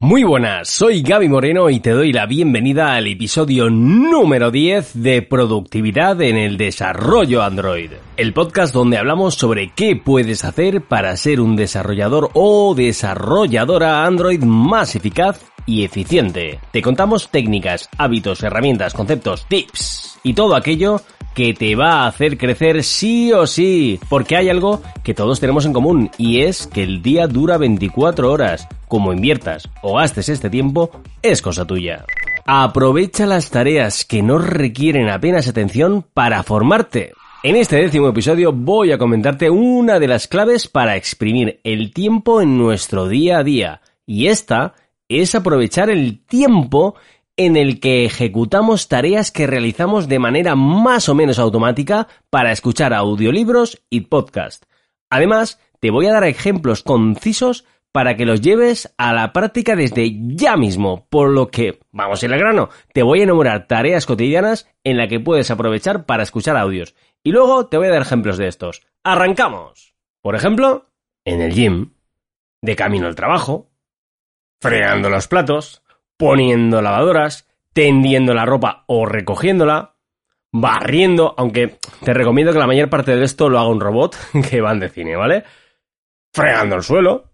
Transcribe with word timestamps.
Muy 0.00 0.22
buenas, 0.22 0.68
soy 0.68 1.02
Gaby 1.02 1.28
Moreno 1.28 1.70
y 1.70 1.80
te 1.80 1.90
doy 1.90 2.12
la 2.12 2.26
bienvenida 2.26 2.94
al 2.94 3.08
episodio 3.08 3.68
número 3.68 4.52
10 4.52 5.02
de 5.02 5.22
Productividad 5.22 6.22
en 6.22 6.36
el 6.36 6.56
Desarrollo 6.56 7.42
Android, 7.42 7.90
el 8.16 8.32
podcast 8.32 8.72
donde 8.72 8.96
hablamos 8.96 9.34
sobre 9.34 9.72
qué 9.74 9.96
puedes 9.96 10.44
hacer 10.44 10.82
para 10.82 11.16
ser 11.16 11.40
un 11.40 11.56
desarrollador 11.56 12.30
o 12.34 12.76
desarrolladora 12.76 14.04
Android 14.04 14.40
más 14.44 14.94
eficaz 14.94 15.44
y 15.66 15.82
eficiente. 15.82 16.60
Te 16.70 16.80
contamos 16.80 17.28
técnicas, 17.30 17.88
hábitos, 17.98 18.44
herramientas, 18.44 18.94
conceptos, 18.94 19.46
tips 19.48 20.20
y 20.22 20.34
todo 20.34 20.54
aquello 20.54 21.00
que 21.38 21.54
te 21.54 21.76
va 21.76 22.02
a 22.02 22.08
hacer 22.08 22.36
crecer 22.36 22.82
sí 22.82 23.32
o 23.32 23.46
sí, 23.46 24.00
porque 24.08 24.36
hay 24.36 24.48
algo 24.48 24.82
que 25.04 25.14
todos 25.14 25.38
tenemos 25.38 25.66
en 25.66 25.72
común 25.72 26.10
y 26.18 26.40
es 26.40 26.66
que 26.66 26.82
el 26.82 27.00
día 27.00 27.28
dura 27.28 27.58
24 27.58 28.32
horas. 28.32 28.66
Como 28.88 29.12
inviertas 29.12 29.68
o 29.80 29.98
gastes 29.98 30.30
este 30.30 30.50
tiempo, 30.50 30.90
es 31.22 31.40
cosa 31.40 31.64
tuya. 31.64 32.04
Aprovecha 32.44 33.24
las 33.24 33.50
tareas 33.50 34.04
que 34.04 34.20
no 34.20 34.38
requieren 34.38 35.08
apenas 35.08 35.46
atención 35.46 36.04
para 36.12 36.42
formarte. 36.42 37.12
En 37.44 37.54
este 37.54 37.76
décimo 37.76 38.08
episodio 38.08 38.52
voy 38.52 38.90
a 38.90 38.98
comentarte 38.98 39.48
una 39.48 40.00
de 40.00 40.08
las 40.08 40.26
claves 40.26 40.66
para 40.66 40.96
exprimir 40.96 41.60
el 41.62 41.92
tiempo 41.94 42.42
en 42.42 42.58
nuestro 42.58 43.06
día 43.06 43.38
a 43.38 43.44
día. 43.44 43.80
Y 44.06 44.26
esta 44.26 44.74
es 45.08 45.36
aprovechar 45.36 45.88
el 45.88 46.18
tiempo 46.18 46.96
en 47.38 47.56
el 47.56 47.78
que 47.78 48.04
ejecutamos 48.04 48.88
tareas 48.88 49.30
que 49.30 49.46
realizamos 49.46 50.08
de 50.08 50.18
manera 50.18 50.56
más 50.56 51.08
o 51.08 51.14
menos 51.14 51.38
automática 51.38 52.08
para 52.30 52.50
escuchar 52.50 52.92
audiolibros 52.92 53.80
y 53.88 54.02
podcast. 54.02 54.64
Además, 55.08 55.60
te 55.78 55.92
voy 55.92 56.06
a 56.06 56.12
dar 56.12 56.24
ejemplos 56.24 56.82
concisos 56.82 57.64
para 57.92 58.16
que 58.16 58.26
los 58.26 58.40
lleves 58.40 58.92
a 58.98 59.12
la 59.12 59.32
práctica 59.32 59.76
desde 59.76 60.10
ya 60.34 60.56
mismo, 60.56 61.06
por 61.08 61.30
lo 61.30 61.48
que, 61.48 61.78
vamos 61.92 62.22
en 62.24 62.32
el 62.32 62.40
grano, 62.40 62.70
te 62.92 63.04
voy 63.04 63.20
a 63.20 63.24
enumerar 63.24 63.68
tareas 63.68 64.04
cotidianas 64.04 64.68
en 64.82 64.96
las 64.96 65.08
que 65.08 65.20
puedes 65.20 65.50
aprovechar 65.52 66.06
para 66.06 66.24
escuchar 66.24 66.56
audios. 66.56 66.96
Y 67.22 67.30
luego 67.30 67.68
te 67.68 67.78
voy 67.78 67.86
a 67.86 67.92
dar 67.92 68.02
ejemplos 68.02 68.36
de 68.36 68.48
estos. 68.48 68.84
¡Arrancamos! 69.04 69.94
Por 70.22 70.34
ejemplo, 70.34 70.90
en 71.24 71.40
el 71.40 71.54
gym, 71.54 71.92
de 72.62 72.74
camino 72.74 73.06
al 73.06 73.14
trabajo, 73.14 73.70
fregando 74.60 75.08
los 75.08 75.28
platos, 75.28 75.82
poniendo 76.18 76.82
lavadoras, 76.82 77.48
tendiendo 77.72 78.34
la 78.34 78.44
ropa 78.44 78.84
o 78.88 79.06
recogiéndola, 79.06 79.94
barriendo, 80.52 81.34
aunque 81.38 81.78
te 82.04 82.12
recomiendo 82.12 82.52
que 82.52 82.58
la 82.58 82.66
mayor 82.66 82.90
parte 82.90 83.16
de 83.16 83.24
esto 83.24 83.48
lo 83.48 83.58
haga 83.58 83.68
un 83.68 83.80
robot 83.80 84.16
que 84.50 84.60
van 84.60 84.80
de 84.80 84.90
cine, 84.90 85.16
¿vale? 85.16 85.44
Fregando 86.34 86.76
el 86.76 86.82
suelo. 86.82 87.30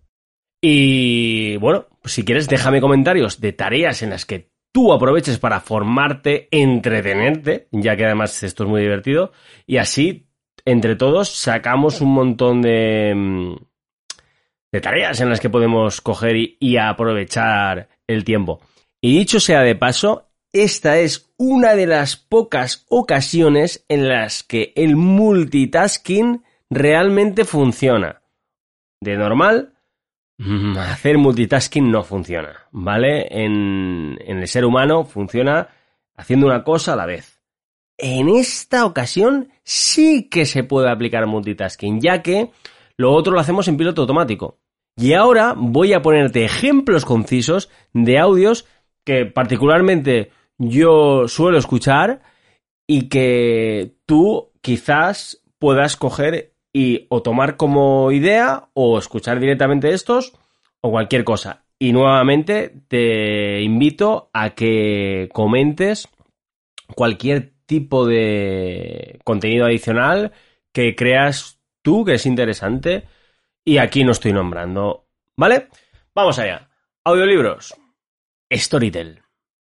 Y 0.60 1.56
bueno, 1.56 1.86
si 2.04 2.24
quieres 2.24 2.48
déjame 2.48 2.80
comentarios 2.80 3.40
de 3.40 3.52
tareas 3.52 4.02
en 4.02 4.10
las 4.10 4.24
que 4.24 4.50
tú 4.72 4.92
aproveches 4.92 5.38
para 5.38 5.60
formarte, 5.60 6.48
entretenerte, 6.50 7.68
ya 7.70 7.96
que 7.96 8.04
además 8.04 8.42
esto 8.42 8.64
es 8.64 8.70
muy 8.70 8.82
divertido, 8.82 9.32
y 9.66 9.78
así 9.78 10.28
entre 10.64 10.96
todos 10.96 11.28
sacamos 11.30 12.00
un 12.00 12.12
montón 12.12 12.62
de, 12.62 13.12
mm, 13.14 13.54
de 14.72 14.80
tareas 14.80 15.20
en 15.20 15.28
las 15.28 15.40
que 15.40 15.50
podemos 15.50 16.00
coger 16.00 16.36
y 16.58 16.76
aprovechar 16.76 17.88
el 18.06 18.24
tiempo. 18.24 18.60
Y 19.04 19.18
dicho 19.18 19.38
sea 19.38 19.60
de 19.60 19.74
paso, 19.74 20.30
esta 20.50 20.96
es 20.96 21.30
una 21.36 21.74
de 21.74 21.86
las 21.86 22.16
pocas 22.16 22.86
ocasiones 22.88 23.84
en 23.90 24.08
las 24.08 24.42
que 24.42 24.72
el 24.76 24.96
multitasking 24.96 26.42
realmente 26.70 27.44
funciona. 27.44 28.22
De 29.02 29.18
normal, 29.18 29.74
mm, 30.38 30.78
hacer 30.78 31.18
multitasking 31.18 31.90
no 31.90 32.02
funciona, 32.02 32.66
¿vale? 32.72 33.26
En, 33.30 34.16
en, 34.24 34.38
el 34.38 34.48
ser 34.48 34.64
humano 34.64 35.04
funciona 35.04 35.68
haciendo 36.16 36.46
una 36.46 36.64
cosa 36.64 36.94
a 36.94 36.96
la 36.96 37.04
vez. 37.04 37.42
En 37.98 38.30
esta 38.30 38.86
ocasión 38.86 39.50
sí 39.64 40.30
que 40.30 40.46
se 40.46 40.64
puede 40.64 40.90
aplicar 40.90 41.26
multitasking, 41.26 42.00
ya 42.00 42.22
que 42.22 42.52
lo 42.96 43.12
otro 43.12 43.34
lo 43.34 43.40
hacemos 43.40 43.68
en 43.68 43.76
piloto 43.76 44.00
automático. 44.00 44.60
Y 44.96 45.12
ahora 45.12 45.54
voy 45.54 45.92
a 45.92 46.00
ponerte 46.00 46.44
ejemplos 46.44 47.04
concisos 47.04 47.68
de 47.92 48.18
audios 48.18 48.64
que 49.04 49.26
particularmente 49.26 50.30
yo 50.58 51.28
suelo 51.28 51.58
escuchar 51.58 52.22
y 52.86 53.08
que 53.08 53.96
tú 54.06 54.52
quizás 54.60 55.42
puedas 55.58 55.96
coger 55.96 56.54
y 56.72 57.06
o 57.08 57.22
tomar 57.22 57.56
como 57.56 58.10
idea 58.12 58.68
o 58.74 58.98
escuchar 58.98 59.38
directamente 59.40 59.92
estos 59.92 60.34
o 60.80 60.90
cualquier 60.90 61.24
cosa. 61.24 61.64
Y 61.78 61.92
nuevamente 61.92 62.72
te 62.88 63.62
invito 63.62 64.30
a 64.32 64.50
que 64.50 65.28
comentes 65.32 66.08
cualquier 66.94 67.52
tipo 67.66 68.06
de 68.06 69.18
contenido 69.24 69.66
adicional 69.66 70.32
que 70.72 70.94
creas 70.94 71.60
tú 71.82 72.04
que 72.04 72.14
es 72.14 72.26
interesante 72.26 73.04
y 73.64 73.78
aquí 73.78 74.04
no 74.04 74.12
estoy 74.12 74.32
nombrando. 74.32 75.06
¿Vale? 75.36 75.68
Vamos 76.14 76.38
allá. 76.38 76.68
Audiolibros. 77.04 77.74
Storytel. 78.54 79.22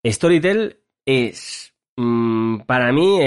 Storytel 0.06 0.80
es 1.06 1.74
mmm, 1.96 2.60
para 2.66 2.92
mí 2.92 3.20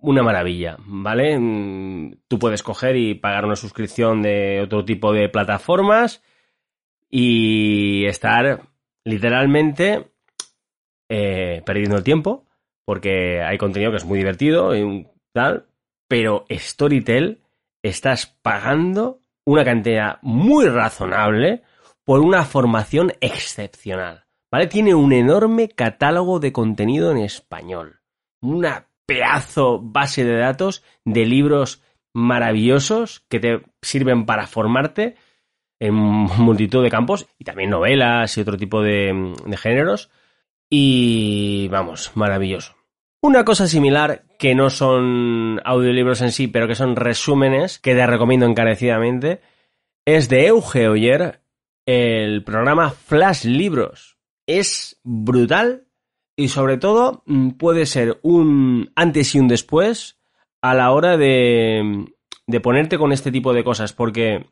una 0.00 0.22
maravilla, 0.22 0.76
¿vale? 0.86 1.38
Mm, 1.38 2.16
tú 2.28 2.38
puedes 2.38 2.62
coger 2.62 2.96
y 2.96 3.14
pagar 3.14 3.44
una 3.44 3.56
suscripción 3.56 4.22
de 4.22 4.60
otro 4.62 4.84
tipo 4.84 5.12
de 5.12 5.28
plataformas 5.28 6.22
y 7.10 8.04
estar 8.06 8.68
literalmente 9.04 10.10
eh, 11.08 11.62
perdiendo 11.64 11.96
el 11.96 12.04
tiempo 12.04 12.46
porque 12.84 13.42
hay 13.42 13.58
contenido 13.58 13.90
que 13.90 13.98
es 13.98 14.04
muy 14.04 14.18
divertido 14.18 14.74
y 14.76 15.06
tal, 15.32 15.66
pero 16.08 16.44
Storytel 16.50 17.40
estás 17.82 18.26
pagando 18.26 19.20
una 19.44 19.64
cantidad 19.64 20.18
muy 20.22 20.68
razonable 20.68 21.62
por 22.04 22.20
una 22.20 22.44
formación 22.44 23.12
excepcional. 23.20 24.26
¿Vale? 24.50 24.66
Tiene 24.66 24.94
un 24.94 25.12
enorme 25.12 25.68
catálogo 25.68 26.38
de 26.38 26.52
contenido 26.52 27.10
en 27.10 27.18
español. 27.18 28.00
Una 28.42 28.88
pedazo 29.06 29.80
base 29.80 30.24
de 30.24 30.36
datos 30.36 30.84
de 31.04 31.24
libros 31.24 31.82
maravillosos 32.14 33.24
que 33.28 33.40
te 33.40 33.62
sirven 33.80 34.26
para 34.26 34.46
formarte 34.46 35.16
en 35.80 35.94
multitud 35.94 36.82
de 36.82 36.90
campos 36.90 37.26
y 37.38 37.44
también 37.44 37.70
novelas 37.70 38.36
y 38.36 38.40
otro 38.40 38.56
tipo 38.56 38.82
de, 38.82 39.34
de 39.46 39.56
géneros. 39.56 40.10
Y 40.70 41.68
vamos, 41.68 42.12
maravilloso. 42.14 42.74
Una 43.20 43.44
cosa 43.44 43.66
similar, 43.66 44.24
que 44.38 44.54
no 44.54 44.68
son 44.68 45.60
audiolibros 45.64 46.22
en 46.22 46.32
sí, 46.32 46.48
pero 46.48 46.66
que 46.66 46.74
son 46.74 46.96
resúmenes, 46.96 47.78
que 47.78 47.94
te 47.94 48.06
recomiendo 48.06 48.46
encarecidamente, 48.46 49.40
es 50.04 50.28
de 50.28 50.46
Euge 50.48 50.88
Oyer, 50.88 51.41
el 51.86 52.44
programa 52.44 52.90
Flash 52.90 53.44
Libros. 53.44 54.18
Es 54.46 55.00
brutal 55.02 55.86
y 56.36 56.48
sobre 56.48 56.76
todo 56.78 57.22
mm, 57.26 57.50
puede 57.50 57.86
ser 57.86 58.18
un 58.22 58.90
antes 58.94 59.34
y 59.34 59.38
un 59.38 59.48
después 59.48 60.18
a 60.62 60.74
la 60.74 60.92
hora 60.92 61.16
de, 61.16 62.06
de 62.46 62.60
ponerte 62.60 62.98
con 62.98 63.12
este 63.12 63.32
tipo 63.32 63.52
de 63.52 63.64
cosas, 63.64 63.92
porque 63.92 64.46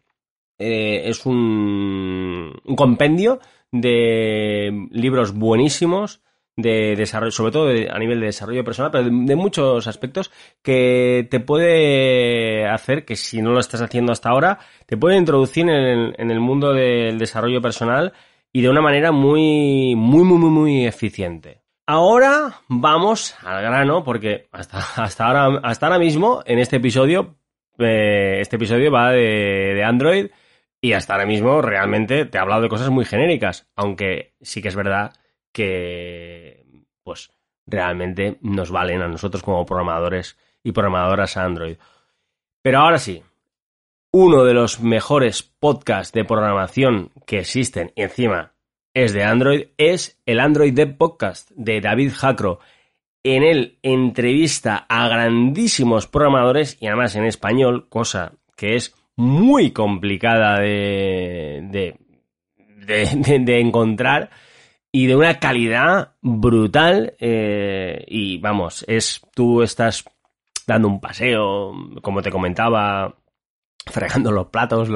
eh, 0.59 1.03
es 1.07 1.25
un, 1.27 2.53
un 2.65 2.77
compendio 2.77 3.41
de 3.73 4.89
libros 4.91 5.33
buenísimos 5.33 6.23
de 6.56 6.94
desarrollo, 6.97 7.31
sobre 7.31 7.53
todo 7.53 7.69
a 7.69 7.99
nivel 7.99 8.21
de 8.21 8.27
desarrollo 8.27 8.65
personal, 8.65 8.91
pero 8.91 9.05
de, 9.05 9.37
muchos 9.37 9.87
aspectos 9.87 10.31
que 10.62 11.27
te 11.31 11.41
puede 11.41 12.66
hacer 12.66 13.05
que 13.05 13.16
si 13.16 13.41
no 13.41 13.53
lo 13.53 13.61
estás 13.61 13.83
haciendo 13.83 14.12
hasta 14.12 14.31
ahora, 14.31 14.59
te 14.87 14.97
puede 14.97 15.16
introducir 15.16 15.69
en 15.69 15.71
el, 15.71 16.15
en 16.19 16.31
el 16.31 16.41
mundo 16.41 16.72
del 16.72 17.19
desarrollo 17.19 17.60
personal 17.60 18.12
y 18.53 18.62
de 18.62 18.69
una 18.69 18.81
manera 18.81 19.12
muy, 19.12 19.95
muy, 19.95 20.25
muy, 20.25 20.39
muy, 20.39 20.51
muy 20.51 20.86
eficiente. 20.86 21.63
Ahora 21.86 22.60
vamos 22.69 23.34
al 23.42 23.63
grano, 23.63 24.04
porque 24.04 24.48
hasta, 24.53 24.78
hasta, 25.03 25.27
ahora, 25.27 25.60
hasta 25.63 25.86
ahora 25.86 25.98
mismo, 25.98 26.42
en 26.47 26.59
este 26.59 26.77
episodio, 26.77 27.36
eh, 27.78 28.39
este 28.41 28.57
episodio 28.57 28.92
va 28.92 29.10
de, 29.13 29.75
de 29.75 29.84
Android 29.84 30.27
y 30.80 30.92
hasta 30.92 31.15
ahora 31.15 31.27
mismo 31.27 31.60
realmente 31.63 32.27
te 32.27 32.39
he 32.39 32.41
hablado 32.41 32.63
de 32.63 32.69
cosas 32.69 32.91
muy 32.91 33.04
genéricas, 33.04 33.69
aunque 33.75 34.34
sí 34.41 34.63
que 34.63 34.69
es 34.69 34.77
verdad 34.77 35.13
que 35.53 36.65
pues 37.03 37.31
realmente 37.67 38.39
nos 38.43 38.71
valen 38.71 39.03
a 39.03 39.09
nosotros 39.09 39.43
como 39.43 39.67
programadores 39.67 40.37
y 40.63 40.73
programadoras 40.73 41.37
Android. 41.37 41.77
Pero 42.63 42.81
ahora 42.81 42.99
sí, 42.99 43.23
uno 44.13 44.45
de 44.45 44.55
los 44.55 44.81
mejores 44.81 45.43
podcasts 45.43 46.13
de 46.13 46.25
programación 46.25 47.11
que 47.27 47.39
existen 47.39 47.93
y 47.95 48.03
encima 48.03 48.53
es 48.93 49.13
de 49.13 49.25
Android 49.25 49.69
es 49.79 50.21
el 50.27 50.41
Android 50.41 50.75
Dev 50.75 50.97
Podcast 50.97 51.51
de 51.53 51.81
David 51.81 52.13
Jacro. 52.15 52.59
En 53.23 53.43
él 53.43 53.79
entrevista 53.83 54.87
a 54.89 55.09
grandísimos 55.09 56.07
programadores 56.07 56.77
y 56.81 56.87
además 56.87 57.15
en 57.17 57.25
español, 57.25 57.89
cosa 57.89 58.33
que 58.57 58.77
es 58.77 58.95
muy 59.17 59.73
complicada 59.73 60.59
de, 60.59 61.61
de 61.71 61.97
de, 62.87 63.61
encontrar 63.61 64.31
y 64.92 65.07
de 65.07 65.16
una 65.16 65.39
calidad 65.39 66.15
brutal. 66.21 67.15
Eh, 67.19 68.04
y 68.09 68.39
vamos, 68.39 68.84
es 68.89 69.21
tú 69.34 69.63
estás 69.63 70.04
dando 70.66 70.89
un 70.89 71.01
paseo, 71.01 71.72
como 72.03 72.22
te 72.22 72.31
comentaba, 72.31 73.16
fregando 73.87 74.31
los 74.31 74.48
platos 74.48 74.89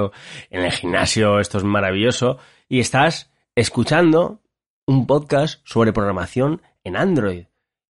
en 0.51 0.61
el 0.61 0.73
gimnasio, 0.73 1.41
esto 1.41 1.59
es 1.59 1.65
maravilloso, 1.65 2.39
y 2.69 2.81
estás 2.81 3.33
escuchando 3.55 4.41
un 4.87 5.07
podcast 5.07 5.61
sobre 5.65 5.93
programación 5.93 6.63
en 6.85 6.97
Android. 6.97 7.47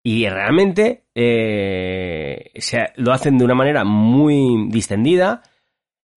Y 0.04 0.28
realmente 0.28 1.04
eh, 1.14 2.52
lo 2.96 3.12
hacen 3.12 3.38
de 3.38 3.44
una 3.44 3.54
manera 3.54 3.84
muy 3.84 4.68
distendida 4.68 5.42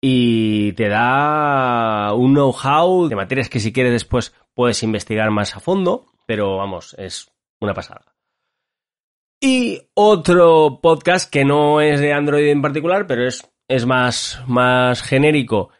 y 0.08 0.74
te 0.74 0.88
da 0.88 2.14
un 2.14 2.36
know-how 2.36 3.08
de 3.08 3.16
materias 3.16 3.50
que 3.50 3.60
si 3.60 3.74
quieres 3.74 3.92
después 3.92 4.36
puedes 4.54 4.84
investigar 4.84 5.32
más 5.32 5.56
a 5.56 5.60
fondo, 5.60 6.06
pero 6.28 6.58
vamos, 6.58 6.96
es 7.00 7.32
una 7.60 7.74
pasada. 7.74 8.14
Y 9.42 9.82
otro 9.96 10.78
podcast 10.80 11.28
que 11.28 11.44
no 11.44 11.82
es 11.82 12.02
de 12.02 12.14
Android 12.14 12.46
en 12.50 12.62
particular, 12.62 13.08
pero 13.08 13.28
es, 13.28 13.52
es 13.68 13.88
más, 13.88 14.44
más 14.46 15.02
genérico, 15.02 15.72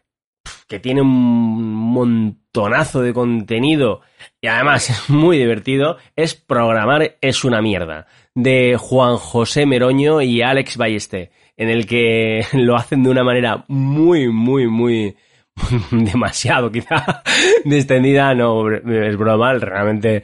que 0.68 0.80
tiene 0.80 1.02
un 1.02 1.76
montonazo 1.76 3.04
de 3.04 3.14
contenido 3.14 4.02
y 4.42 4.48
además 4.48 4.90
es 4.90 5.08
muy 5.08 5.38
divertido, 5.38 5.98
es 6.16 6.34
Programar 6.34 7.18
es 7.22 7.44
una 7.44 7.62
mierda, 7.62 8.08
de 8.34 8.76
Juan 8.80 9.18
José 9.18 9.68
Meroño 9.68 10.24
y 10.24 10.42
Alex 10.42 10.78
Ballesté, 10.78 11.30
en 11.58 11.70
el 11.70 11.86
que 11.86 12.46
lo 12.54 12.76
hacen 12.76 13.04
de 13.04 13.10
una 13.10 13.24
manera 13.24 13.66
muy, 13.68 14.28
muy, 14.30 14.68
muy 14.68 15.16
demasiado 15.92 16.72
quizá 16.72 17.24
distendida, 17.66 18.34
no 18.34 18.70
es 18.70 19.18
broma, 19.18 19.54
realmente 19.54 20.24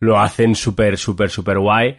lo 0.00 0.18
hacen 0.18 0.54
súper, 0.54 0.98
súper, 0.98 1.30
súper 1.30 1.58
guay. 1.58 1.96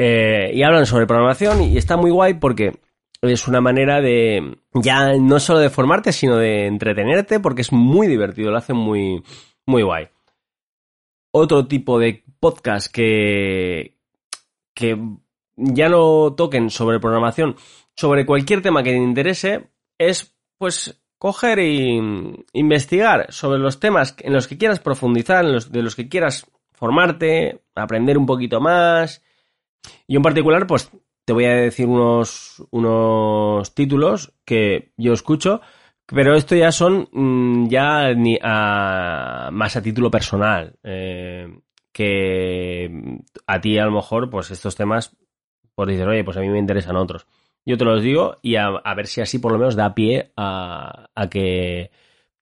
Eh, 0.00 0.52
y 0.54 0.62
hablan 0.62 0.86
sobre 0.86 1.06
programación 1.06 1.62
y 1.62 1.76
está 1.76 1.96
muy 1.96 2.10
guay 2.10 2.34
porque 2.34 2.78
es 3.20 3.48
una 3.48 3.60
manera 3.60 4.00
de 4.00 4.58
ya 4.74 5.14
no 5.16 5.40
solo 5.40 5.58
de 5.58 5.70
formarte, 5.70 6.12
sino 6.12 6.36
de 6.36 6.66
entretenerte 6.66 7.40
porque 7.40 7.62
es 7.62 7.72
muy 7.72 8.06
divertido, 8.06 8.52
lo 8.52 8.58
hacen 8.58 8.76
muy, 8.76 9.22
muy 9.66 9.82
guay. 9.82 10.08
Otro 11.32 11.66
tipo 11.66 11.98
de 11.98 12.22
podcast 12.38 12.92
que, 12.92 13.96
que 14.74 14.96
ya 15.58 15.88
no 15.88 16.34
toquen 16.34 16.70
sobre 16.70 17.00
programación, 17.00 17.56
sobre 17.96 18.24
cualquier 18.24 18.62
tema 18.62 18.82
que 18.82 18.92
te 18.92 18.96
interese, 18.96 19.70
es 19.98 20.34
pues 20.56 21.02
coger 21.18 21.58
e 21.58 22.00
investigar 22.52 23.32
sobre 23.32 23.58
los 23.58 23.80
temas 23.80 24.14
en 24.20 24.32
los 24.32 24.46
que 24.46 24.56
quieras 24.56 24.80
profundizar, 24.80 25.44
en 25.44 25.52
los, 25.52 25.72
de 25.72 25.82
los 25.82 25.96
que 25.96 26.08
quieras 26.08 26.46
formarte, 26.72 27.62
aprender 27.74 28.16
un 28.16 28.26
poquito 28.26 28.60
más. 28.60 29.22
Y 30.06 30.16
en 30.16 30.22
particular, 30.22 30.66
pues 30.66 30.90
te 31.24 31.32
voy 31.32 31.44
a 31.44 31.54
decir 31.54 31.86
unos, 31.86 32.64
unos 32.70 33.74
títulos 33.74 34.32
que 34.44 34.92
yo 34.96 35.12
escucho, 35.12 35.60
pero 36.06 36.34
esto 36.36 36.54
ya 36.54 36.72
son 36.72 37.08
mm, 37.12 37.68
ya 37.68 38.14
ni 38.14 38.38
más 38.40 39.76
a 39.76 39.82
título 39.82 40.10
personal. 40.10 40.78
Eh, 40.82 41.48
que 41.92 43.18
a 43.46 43.60
ti 43.60 43.76
a 43.76 43.84
lo 43.84 43.90
mejor, 43.90 44.30
pues 44.30 44.52
estos 44.52 44.76
temas, 44.76 45.16
pues 45.78 45.90
dices, 45.90 46.08
oye, 46.08 46.24
pues 46.24 46.36
a 46.36 46.40
mí 46.40 46.48
me 46.48 46.58
interesan 46.58 46.96
otros. 46.96 47.28
Yo 47.64 47.78
te 47.78 47.84
los 47.84 48.02
digo 48.02 48.34
y 48.42 48.56
a, 48.56 48.80
ver 48.96 49.06
si 49.06 49.20
así 49.20 49.38
por 49.38 49.52
lo 49.52 49.58
menos 49.58 49.76
da 49.76 49.94
pie 49.94 50.32
a, 50.36 51.08
a 51.14 51.30
que 51.30 51.92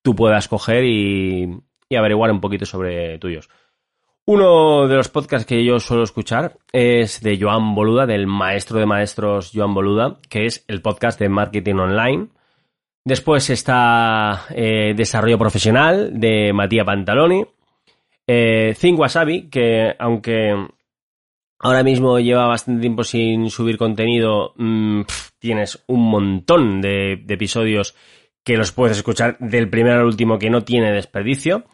tú 0.00 0.16
puedas 0.16 0.48
coger 0.48 0.84
y, 0.84 1.60
averiguar 1.94 2.30
un 2.30 2.40
poquito 2.40 2.64
sobre 2.64 3.18
tuyos. 3.18 3.50
Uno 4.24 4.88
de 4.88 4.96
los 4.96 5.10
podcasts 5.10 5.46
que 5.46 5.62
yo 5.62 5.80
suelo 5.80 6.04
escuchar 6.04 6.56
es 6.72 7.20
de 7.20 7.38
Joan 7.38 7.74
Boluda, 7.74 8.06
del 8.06 8.26
maestro 8.26 8.78
de 8.78 8.86
maestros 8.86 9.50
Joan 9.54 9.74
Boluda, 9.74 10.16
que 10.30 10.46
es 10.46 10.64
el 10.66 10.80
podcast 10.80 11.20
de 11.20 11.28
marketing 11.28 11.74
online. 11.74 12.28
Después 13.04 13.50
está 13.50 14.46
eh, 14.48 14.94
Desarrollo 14.96 15.36
Profesional 15.36 16.18
de 16.18 16.54
Matías 16.54 16.86
Pantaloni. 16.86 17.44
Eh, 18.26 18.74
que 19.50 19.94
aunque 19.98 20.68
ahora 21.58 21.82
mismo 21.82 22.18
lleva 22.18 22.46
bastante 22.46 22.80
tiempo 22.80 23.04
sin 23.04 23.50
subir 23.50 23.78
contenido, 23.78 24.52
mm, 24.56 25.02
tienes 25.38 25.82
un 25.86 26.10
montón 26.10 26.80
de, 26.80 27.24
episodios 27.28 27.94
que 28.44 28.56
los 28.56 28.72
puedes 28.72 28.96
escuchar 28.96 29.38
del 29.38 29.68
primero 29.68 30.00
al 30.00 30.06
último 30.06 30.38
que 30.38 30.50
no 30.50 30.62
tiene 30.64 30.92
desperdicio. 30.92 31.64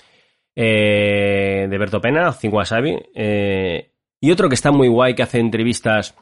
Eh, 0.54 1.66
de 1.68 1.78
Berto 1.78 2.00
Pena, 2.00 2.32
Cinco 2.32 2.58
Wasabi. 2.58 2.98
Eh, 3.14 3.92
y 4.20 4.30
otro 4.30 4.48
que 4.48 4.54
está 4.54 4.70
muy 4.70 4.88
guay, 4.88 5.14
que 5.14 5.22
hace 5.22 5.38
entrevistas 5.38 6.14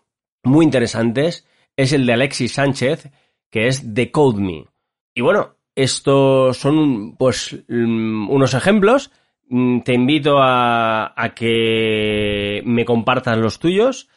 muy 0.43 0.65
interesantes, 0.65 1.47
es 1.77 1.93
el 1.93 2.07
de 2.07 2.13
Alexis 2.13 2.55
Sánchez, 2.55 3.11
que 3.51 3.67
es 3.67 3.95
The 3.95 4.11
Code 4.11 4.41
Me. 4.41 4.67
Y 5.15 5.21
bueno, 5.21 5.57
estos 5.75 6.57
son 6.57 7.17
pues 7.17 7.57
mm, 7.69 8.31
unos 8.31 8.55
ejemplos. 8.55 9.11
Mm, 9.51 9.81
te 9.81 9.95
invito 9.95 10.39
a, 10.41 11.33
que 11.35 12.63
me 12.65 12.85
compartas 12.85 13.37
los 13.37 13.59
tuyos. 13.59 14.09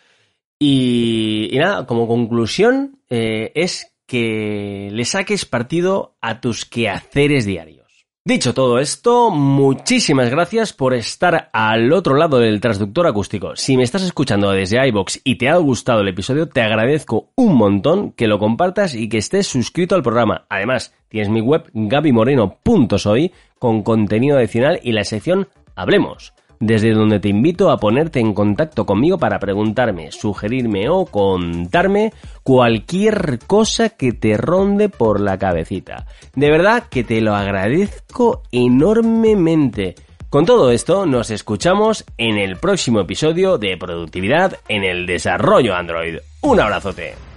Y, 0.59 1.51
nada, 1.55 1.85
como 1.87 2.07
conclusión, 2.07 2.99
eh, 3.09 3.51
es 3.55 3.93
que 4.05 4.89
le 4.91 5.05
saques 5.05 5.45
partido 5.45 6.15
a 6.21 6.39
tus 6.39 6.65
quehaceres 6.65 7.45
diarios. 7.45 7.82
Dicho 8.25 8.53
todo 8.53 8.79
esto, 8.79 9.31
muchísimas 9.31 10.29
gracias 10.29 10.71
por 10.71 10.93
estar 10.93 11.49
al 11.51 11.91
otro 11.91 12.15
lado 12.15 12.39
del 12.39 12.61
transductor 12.61 13.05
acústico. 13.05 13.57
Si 13.57 13.75
me 13.75 13.83
estás 13.83 14.01
escuchando 14.03 14.49
desde 14.51 14.87
iBox 14.87 15.19
y 15.25 15.35
te 15.35 15.49
ha 15.49 15.57
gustado 15.57 15.99
el 15.99 16.07
episodio, 16.07 16.47
te 16.47 16.61
agradezco 16.61 17.31
un 17.35 17.57
montón 17.57 18.13
que 18.13 18.27
lo 18.27 18.39
compartas 18.39 18.95
y 18.95 19.09
que 19.09 19.17
estés 19.17 19.47
suscrito 19.47 19.95
al 19.95 20.03
programa. 20.03 20.45
Además, 20.47 20.95
tienes 21.09 21.27
mi 21.27 21.41
web 21.41 21.69
gabimoreno.soy 21.73 23.33
con 23.59 23.83
contenido 23.83 24.37
adicional 24.37 24.79
y 24.81 24.93
la 24.93 25.03
sección 25.03 25.49
Hablemos 25.75 26.33
desde 26.65 26.93
donde 26.93 27.19
te 27.19 27.29
invito 27.29 27.69
a 27.69 27.77
ponerte 27.77 28.19
en 28.19 28.33
contacto 28.33 28.85
conmigo 28.85 29.17
para 29.17 29.39
preguntarme, 29.39 30.11
sugerirme 30.11 30.87
o 30.89 31.05
contarme 31.05 32.13
cualquier 32.41 33.39
cosa 33.45 33.89
que 33.89 34.13
te 34.13 34.37
ronde 34.37 34.89
por 34.89 35.19
la 35.19 35.37
cabecita. 35.37 36.05
De 36.35 36.49
verdad 36.49 36.85
que 36.89 37.03
te 37.03 37.21
lo 37.21 37.35
agradezco 37.35 38.43
enormemente. 38.51 39.95
Con 40.29 40.45
todo 40.45 40.71
esto, 40.71 41.05
nos 41.05 41.29
escuchamos 41.29 42.05
en 42.17 42.37
el 42.37 42.55
próximo 42.57 43.01
episodio 43.01 43.57
de 43.57 43.77
Productividad 43.77 44.57
en 44.67 44.83
el 44.83 45.05
Desarrollo 45.05 45.75
Android. 45.75 46.17
Un 46.41 46.59
abrazote. 46.59 47.32